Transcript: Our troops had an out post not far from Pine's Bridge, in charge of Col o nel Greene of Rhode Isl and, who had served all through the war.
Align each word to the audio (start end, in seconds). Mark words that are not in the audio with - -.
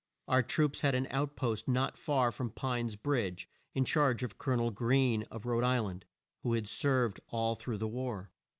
Our 0.27 0.41
troops 0.41 0.81
had 0.81 0.95
an 0.95 1.05
out 1.11 1.35
post 1.35 1.67
not 1.67 1.95
far 1.95 2.31
from 2.31 2.49
Pine's 2.49 2.95
Bridge, 2.95 3.47
in 3.75 3.85
charge 3.85 4.23
of 4.23 4.39
Col 4.39 4.55
o 4.55 4.57
nel 4.57 4.71
Greene 4.71 5.25
of 5.29 5.45
Rhode 5.45 5.63
Isl 5.63 5.91
and, 5.91 6.05
who 6.41 6.53
had 6.53 6.67
served 6.67 7.19
all 7.29 7.53
through 7.53 7.77
the 7.77 7.87
war. 7.87 8.31